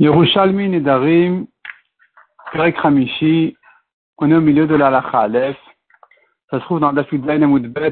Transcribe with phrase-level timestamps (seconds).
[0.00, 1.46] Yerushalmi Nedarim,
[2.52, 3.56] Greg Ramishi,
[4.18, 5.56] on est au milieu de la Lacha Aleph.
[6.50, 7.90] Ça se trouve dans Dafid Zayn et les,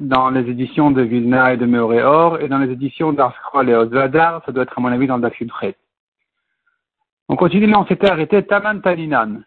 [0.00, 4.42] dans les éditions de Vilna et de Meoreor, et dans les éditions d'Arskrol et Ozvadar,
[4.44, 5.76] ça doit être à mon avis dans Dafid Chet.
[7.28, 9.42] On continue là, on s'était arrêté Taman Taninan.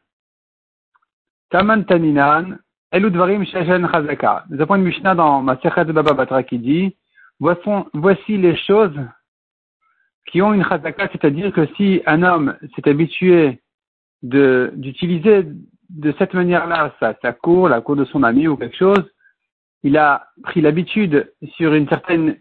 [1.50, 2.58] Taman Taninan,
[2.92, 4.46] Eludvarim Shashen Chazaka.
[4.50, 6.96] Nous avons une Mishnah dans Masechet Baba Batra qui dit,
[7.40, 8.98] voici les choses
[10.26, 13.62] qui ont une chazaka, c'est-à-dire que si un homme s'est habitué
[14.24, 15.46] d'utiliser
[15.90, 19.04] de, cette manière-là sa, cour, la cour de son ami ou quelque chose,
[19.84, 22.38] il a pris l'habitude sur une certaine,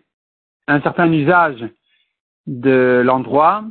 [0.67, 1.69] un certain usage
[2.47, 3.65] de l'endroit,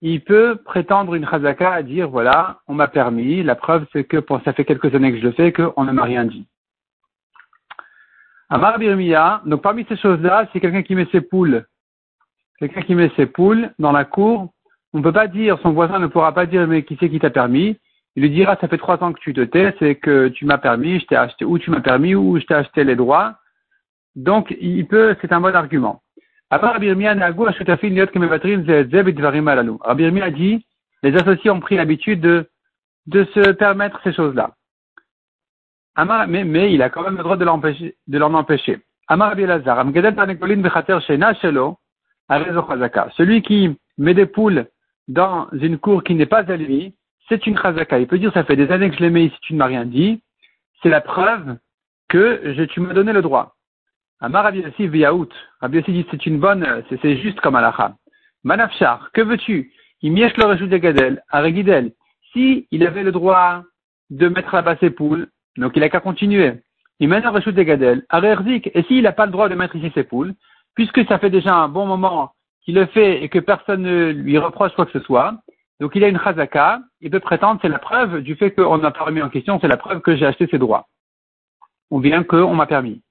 [0.00, 4.24] il peut prétendre une chazaka à dire voilà, on m'a permis, la preuve c'est que
[4.44, 6.46] ça fait quelques années que je le fais, qu'on ne m'a rien dit.
[8.48, 11.66] Amar Birmiya, donc parmi ces choses-là, c'est quelqu'un qui met ses poules
[12.58, 14.52] quelqu'un qui met ses poules dans la cour,
[14.92, 17.20] on ne peut pas dire, son voisin ne pourra pas dire, mais qui c'est qui
[17.20, 17.78] t'a permis?
[18.16, 20.58] Il lui dira, ça fait trois ans que tu te tais, c'est que tu m'as
[20.58, 23.36] permis, je t'ai acheté, ou tu m'as permis, ou je t'ai acheté les droits.
[24.16, 26.02] Donc, il peut, c'est un bon argument.
[26.50, 27.32] Après, Rabirmia a
[30.30, 30.66] dit,
[31.02, 32.48] les associés ont pris l'habitude de,
[33.06, 34.50] de se permettre ces choses-là.
[36.26, 38.80] Mais, mais il a quand même le droit de l'en empêcher.
[39.08, 39.84] Amar Lazar,
[42.28, 44.66] celui qui met des poules
[45.08, 46.94] dans une cour qui n'est pas à lui,
[47.28, 47.98] c'est une chazaka.
[47.98, 49.66] Il peut dire, ça fait des années que je les mets ici, tu ne m'as
[49.66, 50.22] rien dit.
[50.82, 51.56] C'est la preuve
[52.08, 53.54] que je, tu m'as donné le droit.
[54.20, 55.28] Amar Rabbi Yossi Viaout.
[55.60, 57.94] Rabbi Yossi dit, c'est une bonne, c'est juste comme alacha.
[58.44, 59.72] Manafchar, que veux-tu?
[60.02, 61.92] Il mièche le rejout des gadel, à Regidel.
[62.32, 63.64] Si il avait le droit
[64.10, 66.52] de mettre là-bas ses poules, donc il n'a qu'à continuer.
[67.00, 69.76] Il mène le rejout des gadel, à Et s'il n'a pas le droit de mettre
[69.76, 70.34] ici ses poules,
[70.78, 72.30] puisque ça fait déjà un bon moment
[72.62, 75.34] qu'il le fait et que personne ne lui reproche quoi que ce soit,
[75.80, 78.92] donc il a une chazaka, il peut prétendre, c'est la preuve du fait qu'on n'a
[78.92, 80.86] pas remis en question, c'est la preuve que j'ai acheté ses droits.
[81.90, 83.02] Ou bien qu'on m'a permis.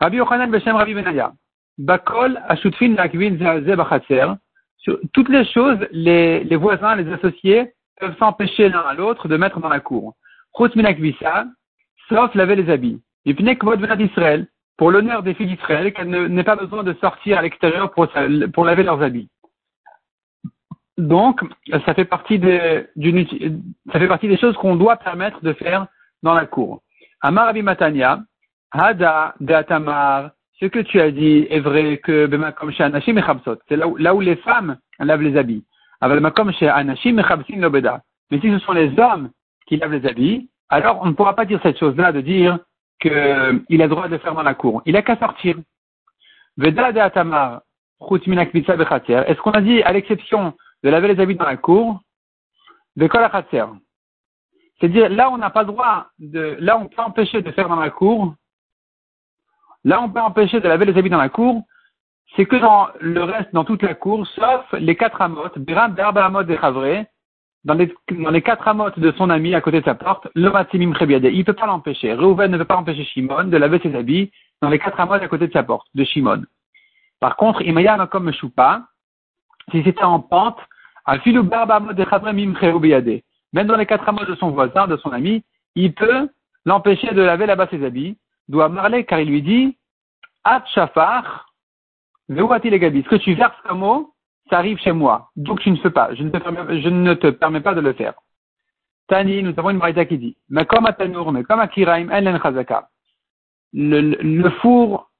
[0.00, 1.32] Rabbi Yochanan Beshem Rabbi Benaya.
[1.76, 3.36] Bakol Ashutfin Lakvin
[5.12, 9.68] toutes les choses, les, voisins, les associés peuvent s'empêcher l'un à l'autre de mettre dans
[9.68, 10.14] la cour.
[10.56, 11.46] Chut Minakvisa,
[12.08, 13.02] sauf laver les habits.
[13.24, 14.46] Ipnek Vod Israël
[14.76, 18.82] pour l'honneur des filles d'Israël qu'elles n'aient pas besoin de sortir à l'extérieur pour, laver
[18.82, 19.28] leurs habits.
[20.98, 21.40] Donc,
[21.86, 22.86] ça fait partie des,
[24.40, 25.86] choses qu'on doit permettre de faire
[26.22, 26.82] dans la cour.
[27.20, 28.20] Amar Abimatania,
[28.70, 29.54] Hada de
[30.60, 33.22] ce que tu as dit est vrai que Bemakom Anashim et
[33.68, 35.64] c'est là où, les femmes lavent les habits.
[36.00, 38.02] Anashim et Lobeda.
[38.30, 39.30] Mais si ce sont les hommes
[39.66, 42.58] qui lavent les habits, alors on ne pourra pas dire cette chose-là de dire
[43.02, 44.82] qu'il a droit de faire dans la cour.
[44.86, 45.56] Il n'a qu'à sortir.
[49.28, 52.00] Est-ce qu'on a dit, à l'exception de laver les habits dans la cour,
[52.96, 53.08] de
[54.78, 57.90] C'est-à-dire, là, on n'a pas droit de, là, on peut empêcher de faire dans la
[57.90, 58.34] cour,
[59.84, 61.62] là, on peut empêcher de laver les habits dans la cour,
[62.36, 66.24] c'est que dans le reste, dans toute la cour, sauf les quatre amotes, Biram, Berba,
[66.26, 67.04] Amot et Chavre,
[67.64, 70.50] dans les, dans les quatre amotes de son ami à côté de sa porte, le
[70.50, 72.12] Matsimim Il ne peut pas l'empêcher.
[72.14, 75.28] Reuven ne peut pas empêcher Shimon de laver ses habits dans les quatre amotes à
[75.28, 76.42] côté de sa porte, de Shimon.
[77.20, 78.82] Par contre, Imaya comme Choupa,
[79.70, 80.58] si c'était en pente,
[81.04, 85.44] Alfilu Barba de Même dans les quatre amotes de son voisin, de son ami,
[85.74, 86.28] il peut
[86.64, 88.18] l'empêcher de laver là-bas ses habits,
[88.48, 89.76] doit marler car il lui dit,
[90.44, 91.46] At Shafar,
[92.28, 94.11] Ce que tu verses comme eau,
[94.52, 97.14] ça arrive chez moi, donc tu ne fais pas, je ne te permets, je ne
[97.14, 98.12] te permets pas de le faire.
[99.08, 102.10] Tani, nous avons une marita qui dit, mais comme à Tanour, mais comme à Kiraim,
[102.10, 102.90] en chazaka.
[103.72, 105.10] Le, le four,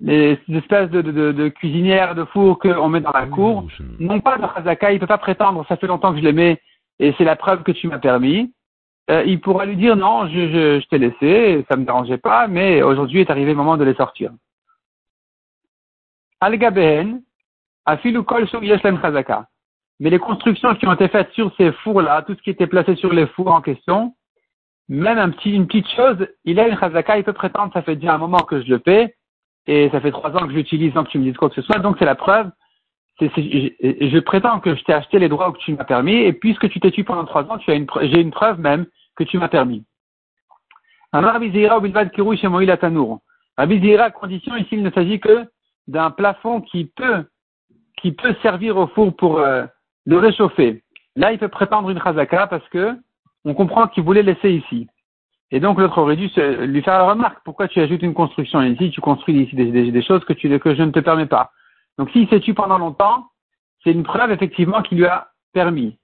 [0.00, 3.68] les espèces de, de, de, cuisinières, de four qu'on met dans la cour,
[4.00, 6.32] n'ont pas de chazaka, il ne peut pas prétendre, ça fait longtemps que je les
[6.32, 6.60] mets,
[6.98, 8.52] et c'est la preuve que tu m'as permis.
[9.10, 12.18] Euh, il pourra lui dire, non, je, je, je t'ai laissé, ça ne me dérangeait
[12.18, 14.32] pas, mais aujourd'hui est arrivé le moment de les sortir.
[16.40, 17.22] Al-Gabehen,
[20.00, 22.96] mais les constructions qui ont été faites sur ces fours-là, tout ce qui était placé
[22.96, 24.14] sur les fours en question,
[24.88, 27.96] même un petit, une petite chose, il a une chazaka, il peut prétendre, ça fait
[27.96, 29.14] déjà un moment que je le paie,
[29.66, 31.54] et ça fait trois ans que je l'utilise sans que tu me dises quoi que
[31.54, 32.50] ce soit, donc c'est la preuve.
[33.20, 36.80] je, prétends que je t'ai acheté les droits que tu m'as permis, et puisque tu
[36.80, 39.48] t'es tué pendant trois ans, tu as une, j'ai une preuve même que tu m'as
[39.48, 39.84] permis.
[43.56, 45.46] Rabbi Zira, condition, ici, il ne s'agit que
[45.86, 47.24] d'un plafond qui peut
[48.04, 49.64] qui peut servir au four pour euh,
[50.04, 50.82] le réchauffer.
[51.16, 52.94] Là, il peut prétendre une chazaka parce que
[53.46, 54.88] on comprend qu'il voulait laisser ici.
[55.50, 56.28] Et donc l'autre aurait dû
[56.66, 57.38] lui faire la remarque.
[57.46, 61.00] Pourquoi tu ajoutes une construction ici, tu construis ici des, choses que, je ne te
[61.00, 61.50] permets pas.
[61.96, 63.24] Donc s'il s'est tué pendant longtemps,
[63.82, 65.96] c'est une preuve effectivement qui lui a permis.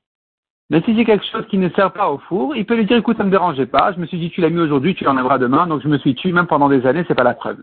[0.70, 2.96] Mais si c'est quelque chose qui ne sert pas au four, il peut lui dire
[2.96, 5.04] écoute, ça ne me dérangeait pas, je me suis dit tu l'as mis aujourd'hui, tu
[5.04, 7.58] l'enlèveras demain, donc je me suis tué même pendant des années, c'est pas la preuve.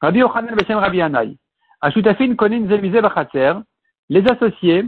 [0.00, 0.22] Rabbi
[1.90, 3.62] Yochanan Beshem Rabbi Anaï.
[4.08, 4.84] Les associés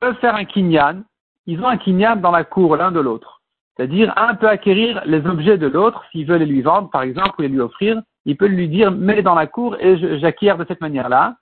[0.00, 1.02] peuvent faire un kinyan,
[1.46, 3.40] ils ont un kinyan dans la cour l'un de l'autre.
[3.76, 7.34] C'est-à-dire, un peut acquérir les objets de l'autre, s'il veut les lui vendre, par exemple,
[7.38, 10.64] ou les lui offrir, il peut lui dire, mets dans la cour et j'acquiers de
[10.68, 11.36] cette manière-là.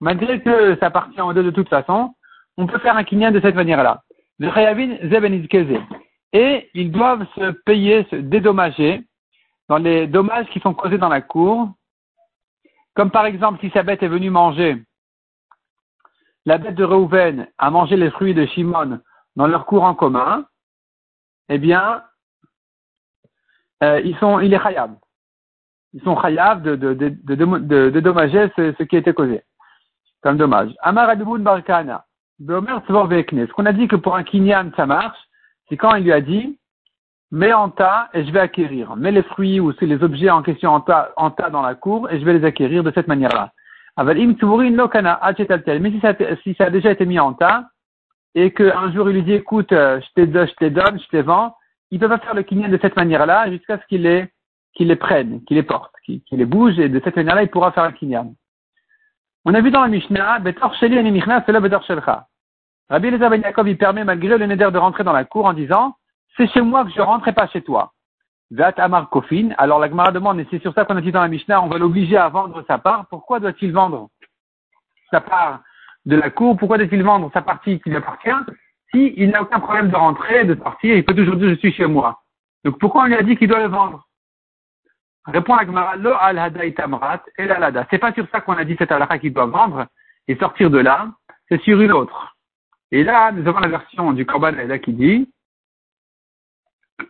[0.00, 2.14] Malgré que ça appartient aux deux de toute façon,
[2.56, 4.02] on peut faire un kinyan de cette manière-là.
[6.32, 9.04] Et ils doivent se payer, se dédommager
[9.68, 11.68] dans les dommages qui sont causés dans la cour.
[12.94, 14.82] Comme par exemple, si sa bête est venue manger,
[16.44, 19.00] la bête de Reuven a mangé les fruits de Shimon
[19.36, 20.44] dans leur cour en commun,
[21.48, 22.02] eh bien,
[23.82, 24.96] euh, ils sont, il est khayab.
[25.94, 29.42] Ils sont khayab de, de, de, de, dédommager ce, ce, qui a été causé.
[30.22, 30.72] Comme dommage.
[30.80, 32.04] Amar Aduboun Barkana.
[32.40, 35.18] Ce qu'on a dit que pour un kinyan, ça marche,
[35.68, 36.58] c'est quand il lui a dit,
[37.32, 38.94] mets en tas et je vais acquérir.
[38.94, 42.08] Mets les fruits ou les objets en question en tas, en tas dans la cour
[42.10, 43.52] et je vais les acquérir de cette manière-là.
[43.96, 47.64] Mais si ça, si ça a déjà été mis en tas,
[48.34, 51.16] et qu'un jour il lui dit, écoute, euh, je te, je te donne, je te
[51.18, 51.54] vends,
[51.90, 54.26] il peut pas faire le kinyan de cette manière-là jusqu'à ce qu'il les,
[54.74, 57.72] qu'il les prenne, qu'il les porte, qu'il les bouge, et de cette manière-là, il pourra
[57.72, 58.34] faire un kinyan.
[59.44, 60.96] On a vu dans la Mishnah, Betor Sheli
[61.46, 62.26] c'est là Betor Shelcha.
[62.88, 65.52] Rabbi Eliezer Ben Yaakov, il permet malgré le neder de rentrer dans la cour en
[65.52, 65.94] disant,
[66.36, 67.92] c'est chez moi que je rentre et pas chez toi.
[68.50, 69.50] Vat Amar Kofin.
[69.58, 71.68] Alors la Gemara demande, et c'est sur ça qu'on a dit dans la Mishnah, on
[71.68, 73.06] va l'obliger à vendre sa part.
[73.08, 74.08] Pourquoi doit-il vendre
[75.10, 75.60] sa part
[76.04, 78.30] de la cour, pourquoi doit-il vendre sa partie qui lui appartient?
[78.90, 81.72] Si il n'a aucun problème de rentrer, de sortir, il peut toujours dire je suis
[81.72, 82.20] chez moi.
[82.64, 84.06] Donc pourquoi on lui a dit qu'il doit le vendre?
[85.26, 87.86] Répond la Gemara, lo al hada tamrat et la lada.
[87.90, 89.86] C'est pas sur ça qu'on a dit cette halakha qu'il doit vendre
[90.28, 91.08] et sortir de là,
[91.48, 92.36] c'est sur une autre.
[92.90, 95.32] Et là, nous avons la version du Korban Aida qui dit,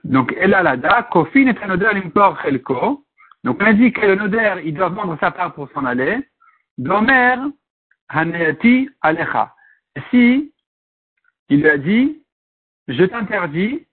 [0.05, 3.05] donc, elalada, kofin est un odeur l'import chelko.
[3.45, 6.19] Donc, on a dit que le noder, il doit vendre sa part pour s'en aller.
[6.79, 7.37] Domer,
[8.09, 9.55] Haneati Alecha.
[10.11, 10.53] Si
[11.49, 12.23] il lui a dit,
[12.89, 13.87] je t'interdis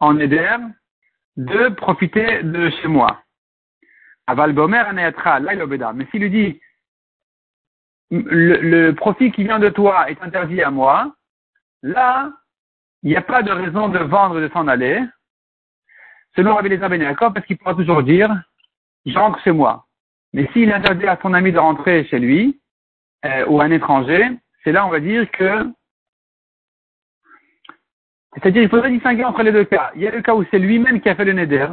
[0.00, 0.56] en Eder
[1.36, 3.22] de profiter de chez moi.
[4.26, 6.60] Aval Bomer Haneatra, là Mais s'il lui dit,
[8.10, 11.14] le, le, profit qui vient de toi est interdit à moi,
[11.82, 12.32] là,
[13.02, 15.02] il n'y a pas de raison de vendre et de s'en aller.
[16.36, 18.28] Selon Rabbi Lézard Ben parce qu'il pourra toujours dire,
[19.06, 19.86] je rentre chez moi.
[20.34, 22.60] Mais s'il interdit à son ami de rentrer chez lui,
[23.24, 24.22] euh, ou un étranger,
[24.62, 25.66] c'est là on va dire que
[28.34, 29.90] c'est-à-dire il faudrait distinguer entre les deux cas.
[29.94, 31.68] Il y a le cas où c'est lui-même qui a fait le neder,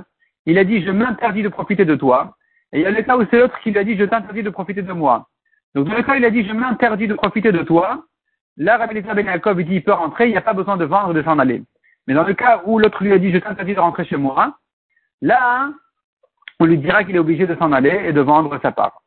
[0.46, 2.38] il a dit je m'interdis de profiter de toi,
[2.72, 4.44] et il y a le cas où c'est l'autre qui lui a dit je t'interdis
[4.44, 5.28] de profiter de moi.
[5.76, 8.06] Donc dans le cas où il a dit je m'interdis de profiter de toi,
[8.56, 11.12] là Rabbi Ben Yaakov dit il peut rentrer, il n'y a pas besoin de vendre
[11.12, 11.62] et de s'en aller.
[12.08, 14.58] Mais dans le cas où l'autre lui a dit je t'interdis de rentrer chez moi,
[15.22, 15.72] là
[16.60, 19.03] on lui dira qu'il est obligé de s'en aller et de vendre sa part.